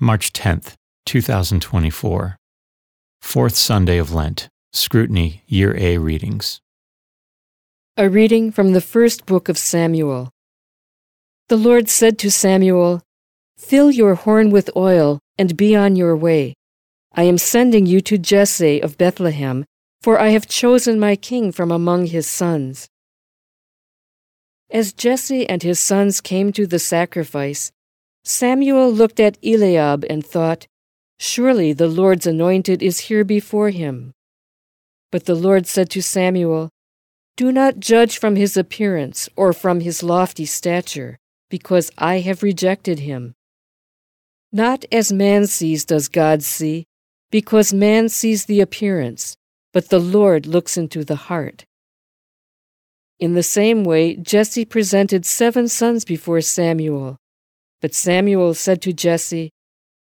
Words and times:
March 0.00 0.32
10th, 0.32 0.74
2024. 1.06 2.36
Fourth 3.20 3.56
Sunday 3.56 3.98
of 3.98 4.12
Lent. 4.12 4.48
Scrutiny, 4.72 5.42
Year 5.48 5.76
A 5.76 5.98
readings. 5.98 6.60
A 7.96 8.08
reading 8.08 8.52
from 8.52 8.74
the 8.74 8.80
first 8.80 9.26
book 9.26 9.48
of 9.48 9.58
Samuel. 9.58 10.30
The 11.48 11.56
Lord 11.56 11.88
said 11.88 12.16
to 12.20 12.30
Samuel, 12.30 13.02
Fill 13.56 13.90
your 13.90 14.14
horn 14.14 14.50
with 14.50 14.70
oil 14.76 15.18
and 15.36 15.56
be 15.56 15.74
on 15.74 15.96
your 15.96 16.14
way. 16.14 16.54
I 17.12 17.24
am 17.24 17.36
sending 17.36 17.84
you 17.84 18.00
to 18.02 18.18
Jesse 18.18 18.80
of 18.80 18.98
Bethlehem, 18.98 19.64
for 20.00 20.20
I 20.20 20.28
have 20.28 20.46
chosen 20.46 21.00
my 21.00 21.16
king 21.16 21.50
from 21.50 21.72
among 21.72 22.06
his 22.06 22.28
sons. 22.28 22.86
As 24.70 24.92
Jesse 24.92 25.48
and 25.48 25.64
his 25.64 25.80
sons 25.80 26.20
came 26.20 26.52
to 26.52 26.68
the 26.68 26.78
sacrifice, 26.78 27.72
Samuel 28.24 28.92
looked 28.92 29.20
at 29.20 29.38
Eliab 29.42 30.04
and 30.10 30.24
thought, 30.24 30.66
Surely 31.18 31.72
the 31.72 31.88
Lord's 31.88 32.26
anointed 32.26 32.82
is 32.82 33.00
here 33.00 33.24
before 33.24 33.70
him. 33.70 34.12
But 35.10 35.24
the 35.24 35.34
Lord 35.34 35.66
said 35.66 35.90
to 35.90 36.02
Samuel, 36.02 36.70
Do 37.36 37.50
not 37.50 37.80
judge 37.80 38.18
from 38.18 38.36
his 38.36 38.56
appearance 38.56 39.28
or 39.36 39.52
from 39.52 39.80
his 39.80 40.02
lofty 40.02 40.44
stature, 40.44 41.18
because 41.48 41.90
I 41.98 42.20
have 42.20 42.42
rejected 42.42 43.00
him. 43.00 43.34
Not 44.52 44.84
as 44.92 45.12
man 45.12 45.46
sees 45.46 45.84
does 45.84 46.08
God 46.08 46.42
see, 46.42 46.84
because 47.30 47.72
man 47.72 48.08
sees 48.08 48.46
the 48.46 48.60
appearance, 48.60 49.36
but 49.72 49.88
the 49.88 49.98
Lord 49.98 50.46
looks 50.46 50.76
into 50.76 51.04
the 51.04 51.16
heart. 51.16 51.64
In 53.18 53.34
the 53.34 53.42
same 53.42 53.82
way, 53.82 54.14
Jesse 54.16 54.64
presented 54.64 55.26
seven 55.26 55.68
sons 55.68 56.04
before 56.04 56.40
Samuel. 56.40 57.16
But 57.80 57.94
Samuel 57.94 58.54
said 58.54 58.82
to 58.82 58.92
Jesse, 58.92 59.50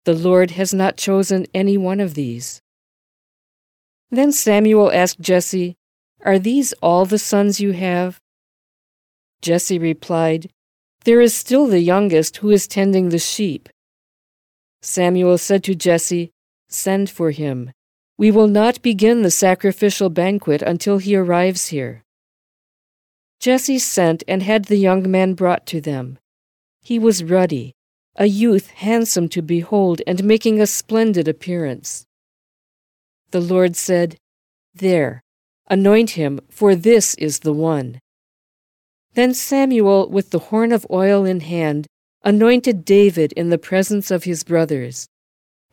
The 0.05 0.13
Lord 0.13 0.51
has 0.51 0.73
not 0.73 0.97
chosen 0.97 1.45
any 1.53 1.77
one 1.77 1.99
of 1.99 2.13
these. 2.13 2.61
Then 4.09 4.31
Samuel 4.31 4.91
asked 4.91 5.19
Jesse, 5.19 5.75
Are 6.23 6.39
these 6.39 6.73
all 6.81 7.05
the 7.05 7.19
sons 7.19 7.59
you 7.59 7.73
have? 7.73 8.21
Jesse 9.41 9.77
replied, 9.77 10.51
There 11.03 11.21
is 11.21 11.33
still 11.33 11.67
the 11.67 11.81
youngest 11.81 12.37
who 12.37 12.49
is 12.49 12.67
tending 12.67 13.09
the 13.09 13.19
sheep. 13.19 13.67
Samuel 14.81 15.37
said 15.37 15.63
to 15.65 15.75
Jesse, 15.75 16.31
Send 16.69 17.09
for 17.09 17.31
him. 17.31 17.71
We 18.17 18.31
will 18.31 18.47
not 18.47 18.81
begin 18.81 19.21
the 19.21 19.31
sacrificial 19.31 20.09
banquet 20.09 20.61
until 20.61 20.99
he 20.99 21.15
arrives 21.15 21.67
here. 21.67 22.03
Jesse 23.39 23.79
sent 23.79 24.23
and 24.27 24.41
had 24.41 24.65
the 24.65 24.77
young 24.77 25.09
man 25.11 25.33
brought 25.33 25.65
to 25.67 25.81
them. 25.81 26.17
He 26.85 26.99
was 26.99 27.23
ruddy, 27.23 27.73
a 28.15 28.27
youth 28.27 28.69
handsome 28.69 29.27
to 29.29 29.41
behold 29.41 30.03
and 30.05 30.23
making 30.23 30.61
a 30.61 30.67
splendid 30.67 31.27
appearance. 31.27 32.05
The 33.31 33.41
Lord 33.41 33.75
said, 33.75 34.17
There, 34.75 35.23
anoint 35.67 36.11
him, 36.11 36.41
for 36.47 36.75
this 36.75 37.15
is 37.15 37.39
the 37.39 37.53
one. 37.53 37.99
Then 39.15 39.33
Samuel, 39.33 40.07
with 40.11 40.29
the 40.29 40.53
horn 40.53 40.71
of 40.71 40.85
oil 40.91 41.25
in 41.25 41.39
hand, 41.39 41.87
anointed 42.23 42.85
David 42.85 43.33
in 43.33 43.49
the 43.49 43.57
presence 43.57 44.11
of 44.11 44.25
his 44.25 44.43
brothers. 44.43 45.07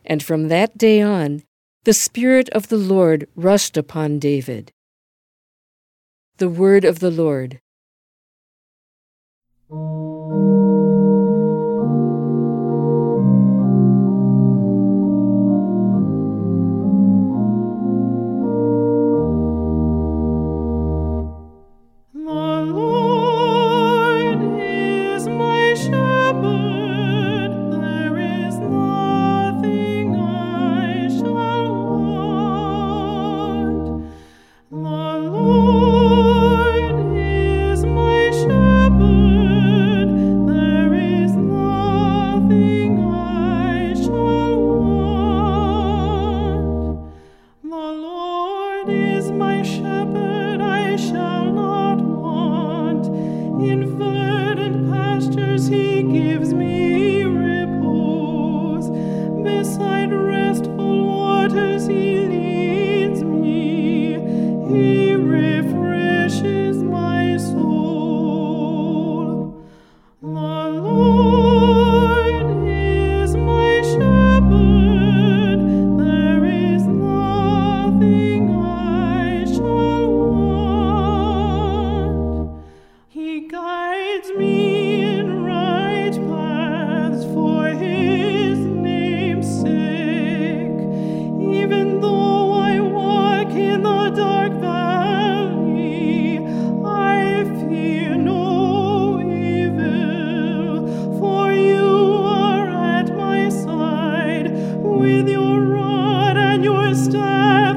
And 0.03 0.23
from 0.23 0.47
that 0.47 0.79
day 0.79 0.99
on, 0.99 1.43
the 1.83 1.93
Spirit 1.93 2.49
of 2.49 2.69
the 2.69 2.77
Lord 2.77 3.27
rushed 3.35 3.77
upon 3.77 4.17
David. 4.17 4.71
The 6.37 6.49
Word 6.49 6.83
of 6.83 6.97
the 6.97 7.11
Lord. 7.11 7.59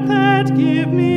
that 0.07 0.55
give 0.55 0.89
me 0.89 1.16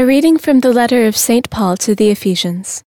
A 0.00 0.06
reading 0.06 0.38
from 0.38 0.60
the 0.60 0.72
letter 0.72 1.06
of 1.06 1.14
St. 1.14 1.50
Paul 1.50 1.76
to 1.76 1.94
the 1.94 2.08
Ephesians. 2.08 2.82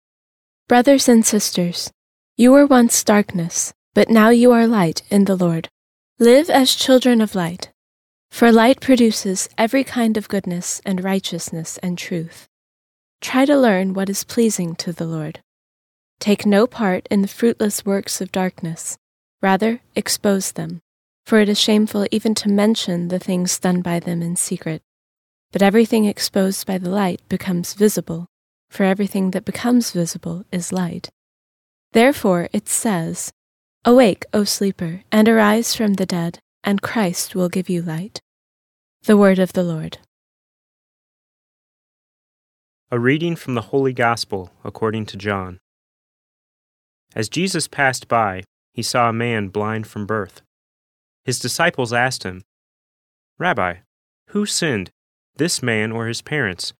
Brothers 0.69 1.09
and 1.09 1.27
sisters, 1.27 1.91
you 2.37 2.53
were 2.53 2.67
once 2.67 3.03
darkness, 3.03 3.73
but 3.95 4.09
now 4.09 4.29
you 4.29 4.53
are 4.53 4.69
light 4.69 5.03
in 5.11 5.25
the 5.25 5.35
Lord. 5.35 5.69
Live 6.21 6.49
as 6.49 6.73
children 6.73 7.21
of 7.21 7.35
light, 7.35 7.73
for 8.31 8.53
light 8.53 8.79
produces 8.81 9.49
every 9.59 9.83
kind 9.83 10.17
of 10.17 10.29
goodness 10.29 10.81
and 10.87 11.03
righteousness 11.03 11.79
and 11.79 11.99
truth. 11.99 12.47
Try 13.21 13.45
to 13.45 13.59
learn 13.59 13.93
what 13.93 14.09
is 14.09 14.23
pleasing 14.23 14.77
to 14.77 14.93
the 14.93 15.06
Lord. 15.06 15.41
Take 16.21 16.47
no 16.47 16.69
part 16.69 17.09
in 17.11 17.23
the 17.23 17.35
fruitless 17.39 17.85
works 17.85 18.21
of 18.21 18.31
darkness, 18.31 18.99
rather, 19.43 19.81
expose 19.97 20.53
them, 20.53 20.81
for 21.27 21.41
it 21.41 21.49
is 21.49 21.59
shameful 21.59 22.06
even 22.13 22.37
to 22.37 22.49
mention 22.49 23.09
the 23.09 23.19
things 23.19 23.59
done 23.59 23.83
by 23.83 23.99
them 23.99 24.23
in 24.23 24.37
secret. 24.37 24.81
But 25.52 25.62
everything 25.62 26.05
exposed 26.05 26.67
by 26.67 26.79
the 26.79 26.91
light 26.91 27.20
becomes 27.29 27.75
visible, 27.75 28.26
for 28.69 28.85
everything 28.85 29.32
that 29.32 29.44
becomes 29.44 29.91
visible 29.91 30.44
is 30.52 30.73
light. 30.73 31.11
Therefore 31.93 32.49
it 32.52 32.69
says, 32.69 33.32
Awake, 33.85 34.25
O 34.32 34.44
sleeper, 34.44 35.02
and 35.11 35.29
arise 35.29 35.75
from 35.75 35.94
the 35.94 36.06
dead, 36.06 36.38
and 36.62 36.82
Christ 36.82 37.35
will 37.35 37.49
give 37.49 37.69
you 37.69 37.82
light. 37.82 38.20
The 39.02 39.17
Word 39.17 39.38
of 39.38 39.55
the 39.55 39.64
Lord. 39.64 39.99
A 42.93 42.99
reading 42.99 43.35
from 43.37 43.55
the 43.55 43.62
Holy 43.73 43.93
Gospel 43.93 44.50
according 44.62 45.06
to 45.06 45.17
John. 45.17 45.58
As 47.14 47.29
Jesus 47.29 47.67
passed 47.67 48.06
by, 48.06 48.43
he 48.73 48.82
saw 48.82 49.08
a 49.08 49.12
man 49.12 49.49
blind 49.49 49.87
from 49.87 50.06
birth. 50.06 50.43
His 51.25 51.41
disciples 51.41 51.93
asked 51.93 52.23
him, 52.23 52.43
Rabbi, 53.38 53.76
who 54.29 54.46
sinned, 54.46 54.91
this 55.41 55.63
man 55.63 55.91
or 55.91 56.07
his 56.07 56.21
parents, 56.21 56.75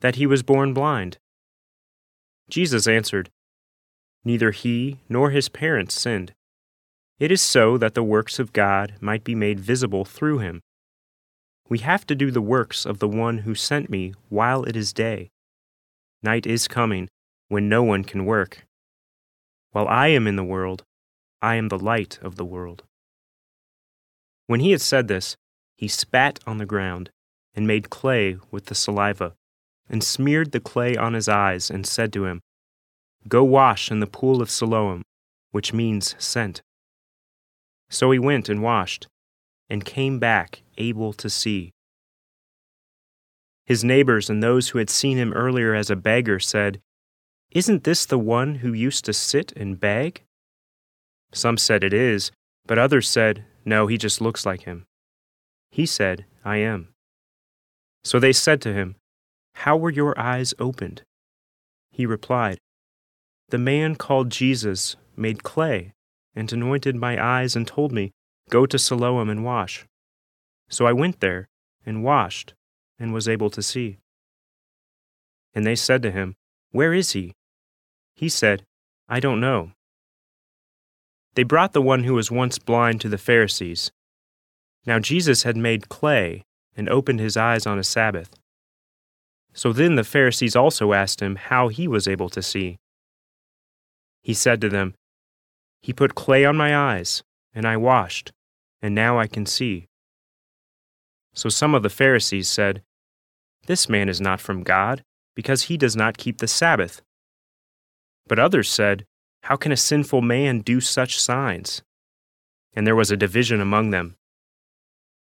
that 0.00 0.14
he 0.14 0.26
was 0.26 0.42
born 0.42 0.72
blind? 0.72 1.18
Jesus 2.48 2.88
answered, 2.88 3.28
Neither 4.24 4.52
he 4.52 5.00
nor 5.06 5.30
his 5.30 5.50
parents 5.50 5.94
sinned. 5.94 6.32
It 7.18 7.30
is 7.30 7.42
so 7.42 7.76
that 7.76 7.92
the 7.92 8.02
works 8.02 8.38
of 8.38 8.54
God 8.54 8.94
might 9.02 9.22
be 9.22 9.34
made 9.34 9.60
visible 9.60 10.06
through 10.06 10.38
him. 10.38 10.62
We 11.68 11.80
have 11.80 12.06
to 12.06 12.14
do 12.14 12.30
the 12.30 12.40
works 12.40 12.86
of 12.86 13.00
the 13.00 13.08
one 13.08 13.38
who 13.38 13.54
sent 13.54 13.90
me 13.90 14.14
while 14.30 14.64
it 14.64 14.76
is 14.76 14.94
day. 14.94 15.28
Night 16.22 16.46
is 16.46 16.66
coming 16.68 17.08
when 17.48 17.68
no 17.68 17.82
one 17.82 18.02
can 18.02 18.24
work. 18.24 18.64
While 19.72 19.88
I 19.88 20.08
am 20.08 20.26
in 20.26 20.36
the 20.36 20.50
world, 20.54 20.84
I 21.42 21.56
am 21.56 21.68
the 21.68 21.78
light 21.78 22.18
of 22.22 22.36
the 22.36 22.46
world. 22.46 22.82
When 24.46 24.60
he 24.60 24.70
had 24.70 24.80
said 24.80 25.06
this, 25.06 25.36
he 25.76 25.86
spat 25.86 26.40
on 26.46 26.56
the 26.56 26.64
ground 26.64 27.10
and 27.56 27.66
made 27.66 27.90
clay 27.90 28.36
with 28.50 28.66
the 28.66 28.74
saliva, 28.74 29.32
and 29.88 30.04
smeared 30.04 30.52
the 30.52 30.60
clay 30.60 30.96
on 30.96 31.14
his 31.14 31.28
eyes, 31.28 31.70
and 31.70 31.86
said 31.86 32.12
to 32.12 32.26
him, 32.26 32.40
Go 33.26 33.42
wash 33.42 33.90
in 33.90 33.98
the 34.00 34.06
pool 34.06 34.40
of 34.40 34.50
Siloam, 34.50 35.02
which 35.50 35.72
means 35.72 36.14
sent. 36.18 36.62
So 37.88 38.10
he 38.10 38.18
went 38.18 38.48
and 38.48 38.62
washed, 38.62 39.08
and 39.68 39.84
came 39.84 40.18
back 40.18 40.62
able 40.76 41.12
to 41.14 41.30
see. 41.30 41.72
His 43.64 43.82
neighbors 43.82 44.30
and 44.30 44.42
those 44.42 44.68
who 44.68 44.78
had 44.78 44.90
seen 44.90 45.16
him 45.16 45.32
earlier 45.32 45.74
as 45.74 45.90
a 45.90 45.96
beggar 45.96 46.38
said, 46.38 46.80
Isn't 47.50 47.82
this 47.82 48.06
the 48.06 48.18
one 48.18 48.56
who 48.56 48.72
used 48.72 49.04
to 49.06 49.12
sit 49.12 49.52
and 49.56 49.80
beg? 49.80 50.22
Some 51.32 51.56
said 51.56 51.82
it 51.82 51.92
is, 51.92 52.30
but 52.66 52.78
others 52.78 53.08
said, 53.08 53.44
No, 53.64 53.88
he 53.88 53.98
just 53.98 54.20
looks 54.20 54.46
like 54.46 54.62
him. 54.62 54.84
He 55.70 55.84
said, 55.84 56.26
I 56.44 56.58
am. 56.58 56.88
So 58.06 58.20
they 58.20 58.32
said 58.32 58.60
to 58.60 58.72
him, 58.72 58.94
How 59.66 59.76
were 59.76 59.90
your 59.90 60.16
eyes 60.16 60.54
opened? 60.60 61.02
He 61.90 62.06
replied, 62.06 62.60
The 63.48 63.58
man 63.58 63.96
called 63.96 64.30
Jesus 64.30 64.94
made 65.16 65.42
clay 65.42 65.92
and 66.32 66.52
anointed 66.52 66.94
my 66.94 67.20
eyes 67.20 67.56
and 67.56 67.66
told 67.66 67.90
me, 67.90 68.12
Go 68.48 68.64
to 68.64 68.78
Siloam 68.78 69.28
and 69.28 69.44
wash. 69.44 69.86
So 70.68 70.86
I 70.86 70.92
went 70.92 71.18
there 71.18 71.48
and 71.84 72.04
washed 72.04 72.54
and 72.96 73.12
was 73.12 73.26
able 73.26 73.50
to 73.50 73.60
see. 73.60 73.98
And 75.52 75.66
they 75.66 75.74
said 75.74 76.00
to 76.04 76.12
him, 76.12 76.36
Where 76.70 76.94
is 76.94 77.10
he? 77.10 77.32
He 78.14 78.28
said, 78.28 78.62
I 79.08 79.18
don't 79.18 79.40
know. 79.40 79.72
They 81.34 81.42
brought 81.42 81.72
the 81.72 81.82
one 81.82 82.04
who 82.04 82.14
was 82.14 82.30
once 82.30 82.60
blind 82.60 83.00
to 83.00 83.08
the 83.08 83.18
Pharisees. 83.18 83.90
Now 84.86 85.00
Jesus 85.00 85.42
had 85.42 85.56
made 85.56 85.88
clay 85.88 86.44
and 86.76 86.88
opened 86.88 87.20
his 87.20 87.36
eyes 87.36 87.66
on 87.66 87.78
a 87.78 87.84
Sabbath. 87.84 88.30
So 89.52 89.72
then 89.72 89.94
the 89.94 90.04
Pharisees 90.04 90.54
also 90.54 90.92
asked 90.92 91.20
him 91.20 91.36
how 91.36 91.68
he 91.68 91.88
was 91.88 92.06
able 92.06 92.28
to 92.28 92.42
see. 92.42 92.78
He 94.22 94.34
said 94.34 94.60
to 94.60 94.68
them, 94.68 94.94
He 95.80 95.92
put 95.92 96.14
clay 96.14 96.44
on 96.44 96.56
my 96.56 96.76
eyes, 96.76 97.22
and 97.54 97.66
I 97.66 97.76
washed, 97.78 98.32
and 98.82 98.94
now 98.94 99.18
I 99.18 99.26
can 99.26 99.46
see. 99.46 99.86
So 101.32 101.48
some 101.48 101.74
of 101.74 101.82
the 101.82 101.90
Pharisees 101.90 102.48
said, 102.48 102.82
This 103.66 103.88
man 103.88 104.08
is 104.08 104.20
not 104.20 104.40
from 104.40 104.62
God, 104.62 105.02
because 105.34 105.64
he 105.64 105.76
does 105.76 105.96
not 105.96 106.18
keep 106.18 106.38
the 106.38 106.48
Sabbath. 106.48 107.02
But 108.26 108.38
others 108.38 108.68
said, 108.68 109.06
How 109.44 109.56
can 109.56 109.72
a 109.72 109.76
sinful 109.76 110.22
man 110.22 110.60
do 110.60 110.80
such 110.80 111.20
signs? 111.20 111.82
And 112.74 112.86
there 112.86 112.96
was 112.96 113.10
a 113.10 113.16
division 113.16 113.60
among 113.60 113.90
them. 113.90 114.16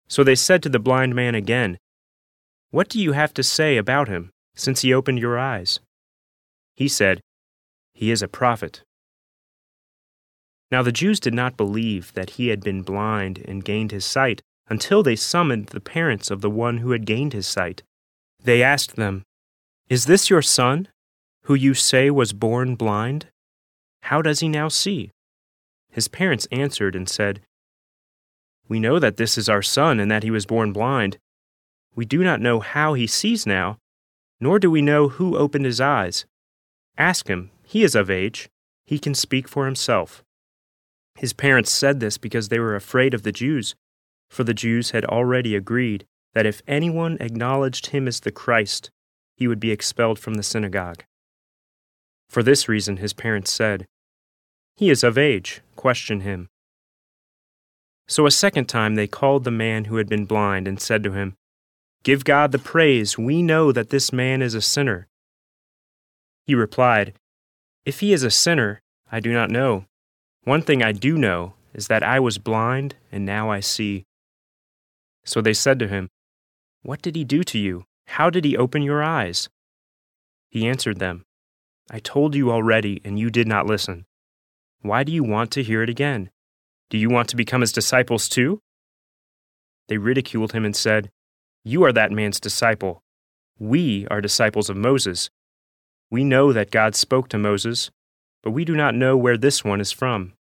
So 0.08 0.22
they 0.22 0.34
said 0.34 0.62
to 0.62 0.68
the 0.68 0.78
blind 0.78 1.14
man 1.14 1.34
again, 1.34 1.78
What 2.70 2.88
do 2.88 3.00
you 3.00 3.12
have 3.12 3.34
to 3.34 3.42
say 3.42 3.76
about 3.76 4.08
him, 4.08 4.30
since 4.54 4.82
he 4.82 4.94
opened 4.94 5.18
your 5.18 5.38
eyes? 5.38 5.80
He 6.74 6.88
said, 6.88 7.20
He 7.92 8.10
is 8.10 8.22
a 8.22 8.28
prophet. 8.28 8.82
Now 10.70 10.82
the 10.82 10.92
Jews 10.92 11.20
did 11.20 11.34
not 11.34 11.56
believe 11.56 12.12
that 12.14 12.30
he 12.30 12.48
had 12.48 12.60
been 12.60 12.82
blind 12.82 13.42
and 13.46 13.64
gained 13.64 13.92
his 13.92 14.04
sight 14.04 14.42
until 14.68 15.02
they 15.02 15.16
summoned 15.16 15.66
the 15.66 15.80
parents 15.80 16.30
of 16.30 16.40
the 16.40 16.50
one 16.50 16.78
who 16.78 16.90
had 16.90 17.06
gained 17.06 17.32
his 17.32 17.46
sight. 17.46 17.82
They 18.42 18.62
asked 18.62 18.96
them, 18.96 19.22
Is 19.88 20.06
this 20.06 20.30
your 20.30 20.42
son, 20.42 20.88
who 21.42 21.54
you 21.54 21.74
say 21.74 22.10
was 22.10 22.32
born 22.32 22.74
blind? 22.74 23.26
How 24.02 24.20
does 24.20 24.40
he 24.40 24.48
now 24.48 24.68
see? 24.68 25.10
His 25.90 26.08
parents 26.08 26.48
answered 26.50 26.96
and 26.96 27.08
said, 27.08 27.40
we 28.69 28.81
know 28.81 28.99
that 28.99 29.16
this 29.16 29.37
is 29.37 29.49
our 29.49 29.62
son 29.62 30.00
and 30.00 30.11
that 30.11 30.22
he 30.22 30.31
was 30.31 30.46
born 30.46 30.72
blind. 30.72 31.19
We 31.94 32.05
do 32.05 32.24
not 32.24 32.41
know 32.41 32.60
how 32.60 32.94
he 32.94 33.06
sees 33.06 33.46
now, 33.46 33.79
nor 34.41 34.58
do 34.58 34.70
we 34.70 34.82
know 34.82 35.08
who 35.08 35.36
opened 35.36 35.65
his 35.65 35.81
eyes. 35.81 36.24
Ask 36.96 37.29
him, 37.29 37.50
he 37.65 37.82
is 37.82 37.94
of 37.94 38.10
age. 38.10 38.48
He 38.86 38.98
can 38.98 39.15
speak 39.15 39.48
for 39.48 39.65
himself. 39.65 40.22
His 41.17 41.32
parents 41.32 41.70
said 41.70 42.00
this 42.00 42.19
because 42.19 42.48
they 42.48 42.58
were 42.58 42.74
afraid 42.74 43.15
of 43.15 43.22
the 43.22 43.32
Jews, 43.32 43.74
for 44.29 44.44
the 44.44 44.55
Jews 44.55 44.91
had 44.91 45.05
already 45.05 45.55
agreed 45.55 46.05
that 46.34 46.46
if 46.46 46.62
anyone 46.67 47.17
acknowledged 47.20 47.86
him 47.86 48.08
as 48.08 48.20
the 48.20 48.32
Christ, 48.32 48.91
he 49.36 49.46
would 49.46 49.60
be 49.60 49.70
expelled 49.70 50.19
from 50.19 50.34
the 50.34 50.43
synagogue. 50.43 51.05
For 52.29 52.43
this 52.43 52.69
reason, 52.69 52.96
his 52.96 53.12
parents 53.12 53.53
said, 53.53 53.86
He 54.77 54.91
is 54.91 55.05
of 55.05 55.17
age, 55.17 55.60
question 55.77 56.20
him. 56.20 56.48
So 58.06 58.27
a 58.27 58.31
second 58.31 58.67
time 58.67 58.94
they 58.94 59.06
called 59.06 59.44
the 59.44 59.51
man 59.51 59.87
who 59.87 59.96
had 59.96 60.08
been 60.08 60.27
blind 60.27 60.69
and 60.69 60.81
said 60.81 61.03
to 61.05 61.13
him, 61.13 61.37
Give 62.03 62.25
God 62.25 62.53
the 62.53 62.58
praise, 62.58 63.17
we 63.17 63.43
know 63.43 63.73
that 63.73 63.89
this 63.89 64.13
man 64.13 64.43
is 64.43 64.55
a 64.55 64.61
sinner. 64.61 65.08
He 66.46 66.55
replied, 66.55 67.15
If 67.87 68.01
he 68.01 68.13
is 68.13 68.23
a 68.23 68.31
sinner, 68.31 68.82
I 69.11 69.20
do 69.20 69.32
not 69.32 69.51
know. 69.51 69.87
One 70.44 70.61
thing 70.61 70.82
I 70.82 70.93
do 70.93 71.17
know 71.17 71.55
is 71.73 71.89
that 71.89 72.03
I 72.03 72.20
was 72.20 72.37
blind 72.37 72.96
and 73.11 73.25
now 73.25 73.51
I 73.51 73.61
see. 73.61 74.05
So 75.25 75.41
they 75.41 75.55
said 75.55 75.79
to 75.79 75.89
him, 75.89 76.11
What 76.82 77.01
did 77.01 77.17
he 77.17 77.25
do 77.25 77.43
to 77.44 77.58
you? 77.58 77.84
How 78.06 78.29
did 78.29 78.44
he 78.44 78.56
open 78.56 78.82
your 78.82 79.03
eyes? 79.03 79.49
He 80.51 80.69
answered 80.69 80.99
them, 80.99 81.25
I 81.91 81.99
told 81.99 82.34
you 82.34 82.51
already, 82.51 83.01
and 83.05 83.19
you 83.19 83.31
did 83.31 83.49
not 83.49 83.67
listen. 83.67 84.05
Why 84.82 85.05
do 85.05 85.13
you 85.13 85.25
want 85.25 85.51
to 85.53 85.63
hear 85.63 85.82
it 85.82 85.89
again? 85.89 86.31
Do 86.91 86.98
you 86.98 87.08
want 87.08 87.29
to 87.29 87.36
become 87.36 87.60
his 87.60 87.72
disciples 87.72 88.29
too? 88.29 88.60
They 89.88 89.98
ridiculed 89.98 90.53
him 90.53 90.64
and 90.64 90.74
said, 90.74 91.10
You 91.64 91.84
are 91.84 91.93
that 91.93 92.12
man's 92.12 92.41
disciple. 92.41 93.03
We 93.58 94.06
are 94.10 94.20
disciples 94.20 94.69
of 94.69 94.76
Moses. 94.76 95.31
We 96.10 96.24
know 96.24 96.53
that 96.53 96.70
God 96.70 96.94
spoke 96.94 97.29
to 97.29 97.38
Moses, 97.38 97.91
but 98.43 98.50
we 98.50 98.64
do 98.64 98.76
not 98.76 98.94
know 98.94 99.17
where 99.17 99.36
this 99.36 99.64
one 99.64 99.81
is 99.81 99.93
from. 99.93 100.32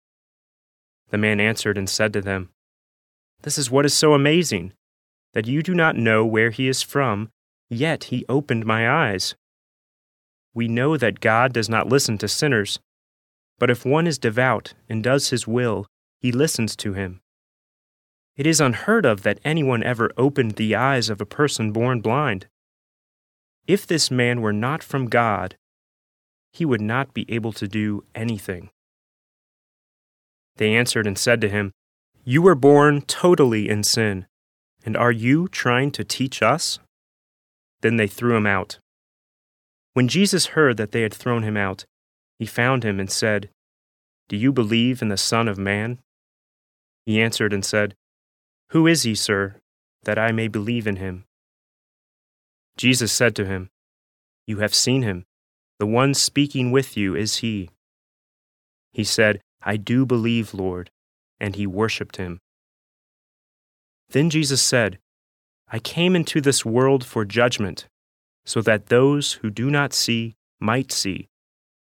The 1.11 1.19
man 1.19 1.41
answered 1.41 1.77
and 1.77 1.89
said 1.89 2.13
to 2.15 2.21
them, 2.21 2.51
This 3.43 3.59
is 3.59 3.71
what 3.71 3.85
is 3.85 3.95
so 3.95 4.15
amazing, 4.15 4.73
that 5.35 5.47
you 5.47 5.63
do 5.63 5.75
not 5.75 5.97
know 5.97 6.25
where 6.25 6.51
he 6.51 6.69
is 6.69 6.83
from, 6.83 7.31
yet 7.69 8.05
he 8.05 8.25
opened 8.29 8.67
my 8.67 8.89
eyes. 8.91 9.35
We 10.55 10.69
know 10.69 10.97
that 10.97 11.21
God 11.21 11.53
does 11.53 11.69
not 11.69 11.89
listen 11.89 12.19
to 12.19 12.29
sinners, 12.29 12.81
but 13.59 13.71
if 13.71 13.87
one 13.87 14.07
is 14.07 14.19
devout 14.19 14.75
and 14.89 15.03
does 15.03 15.31
his 15.31 15.47
will, 15.47 15.87
he 16.23 16.31
listens 16.31 16.77
to 16.77 16.93
him. 16.93 17.21
It 18.37 18.47
is 18.47 18.61
unheard 18.61 19.05
of 19.05 19.25
that 19.25 19.41
anyone 19.45 19.83
ever 19.83 20.13
opened 20.17 20.53
the 20.53 20.77
eyes 20.77 21.11
of 21.11 21.21
a 21.21 21.27
person 21.27 21.73
born 21.73 22.01
blind. 22.01 22.47
If 23.67 23.87
this 23.87 24.09
man 24.09 24.41
were 24.41 24.53
not 24.53 24.85
from 24.85 25.09
God, 25.09 25.57
he 26.53 26.65
would 26.65 26.81
not 26.81 27.13
be 27.13 27.31
able 27.31 27.53
to 27.55 27.67
do 27.67 28.05
anything. 28.15 28.71
They 30.57 30.75
answered 30.75 31.07
and 31.09 31.19
said 31.19 31.41
to 31.41 31.49
him, 31.49 31.73
You 32.25 32.41
were 32.41 32.55
born 32.55 33.03
totally 33.03 33.69
in 33.69 33.83
sin, 33.83 34.27
and 34.85 34.97
are 34.97 35.13
you 35.13 35.49
trying 35.49 35.91
to 35.93 36.05
teach 36.05 36.41
us? 36.41 36.79
Then 37.81 37.97
they 37.97 38.07
threw 38.07 38.37
him 38.37 38.47
out. 38.47 38.79
When 39.95 40.09
Jesus 40.09 40.47
heard 40.47 40.77
that 40.77 40.93
they 40.93 41.03
had 41.03 41.13
thrown 41.13 41.43
him 41.43 41.57
out, 41.57 41.85
he 42.39 42.47
found 42.47 42.85
him 42.85 43.01
and 43.01 43.11
said, 43.11 43.51
Do 44.29 44.37
you 44.37 44.53
believe 44.53 45.03
in 45.03 45.09
the 45.09 45.17
Son 45.17 45.49
of 45.49 45.59
Man? 45.59 45.99
He 47.05 47.21
answered 47.21 47.53
and 47.53 47.65
said, 47.65 47.95
Who 48.71 48.87
is 48.87 49.03
he, 49.03 49.15
sir, 49.15 49.57
that 50.05 50.19
I 50.19 50.33
may 50.33 50.49
believe 50.49 50.87
in 50.87 50.97
him? 50.97 51.25
Jesus 52.77 53.13
said 53.13 53.35
to 53.37 53.45
him, 53.45 53.71
You 54.47 54.59
have 54.59 54.75
seen 54.75 55.03
him. 55.03 55.25
The 55.79 55.87
one 55.87 56.15
speaking 56.15 56.71
with 56.71 56.97
you 56.97 57.15
is 57.17 57.37
he. 57.37 57.71
He 58.93 59.05
said, 59.05 59.41
I 59.63 59.77
do 59.77 60.07
believe, 60.07 60.55
Lord, 60.55 60.91
and 61.41 61.57
he 61.57 61.67
worshipped 61.67 62.17
him. 62.17 62.41
Then 64.11 64.31
Jesus 64.31 64.63
said, 64.63 64.99
I 65.69 65.79
came 65.79 66.15
into 66.15 66.41
this 66.41 66.65
world 66.65 67.05
for 67.05 67.25
judgment, 67.25 67.89
so 68.45 68.61
that 68.63 68.87
those 68.87 69.35
who 69.35 69.51
do 69.51 69.71
not 69.71 69.93
see 69.93 70.35
might 70.61 70.93
see, 70.93 71.29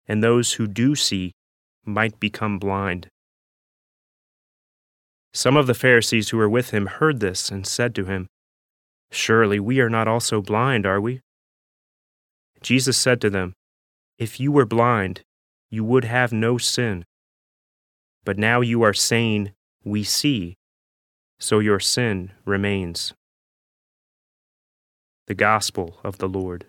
and 0.06 0.22
those 0.22 0.54
who 0.54 0.66
do 0.66 0.94
see 0.94 1.32
might 1.84 2.20
become 2.20 2.58
blind. 2.58 3.08
Some 5.38 5.56
of 5.56 5.68
the 5.68 5.74
Pharisees 5.74 6.30
who 6.30 6.36
were 6.36 6.48
with 6.48 6.70
him 6.70 6.86
heard 6.86 7.20
this 7.20 7.48
and 7.48 7.64
said 7.64 7.94
to 7.94 8.06
him, 8.06 8.26
Surely 9.12 9.60
we 9.60 9.78
are 9.78 9.88
not 9.88 10.08
also 10.08 10.42
blind, 10.42 10.84
are 10.84 11.00
we? 11.00 11.20
Jesus 12.60 12.98
said 12.98 13.20
to 13.20 13.30
them, 13.30 13.54
If 14.18 14.40
you 14.40 14.50
were 14.50 14.66
blind, 14.66 15.20
you 15.70 15.84
would 15.84 16.02
have 16.02 16.32
no 16.32 16.58
sin. 16.58 17.04
But 18.24 18.36
now 18.36 18.62
you 18.62 18.82
are 18.82 18.92
saying, 18.92 19.52
We 19.84 20.02
see, 20.02 20.56
so 21.38 21.60
your 21.60 21.78
sin 21.78 22.32
remains. 22.44 23.14
The 25.28 25.36
Gospel 25.36 26.00
of 26.02 26.18
the 26.18 26.28
Lord. 26.28 26.66